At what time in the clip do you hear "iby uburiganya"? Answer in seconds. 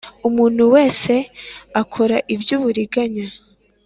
2.33-3.27